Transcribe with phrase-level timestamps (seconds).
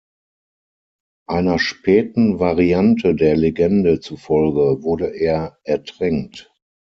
[1.29, 6.51] Einer späten Variante der Legende zufolge wurde er ertränkt.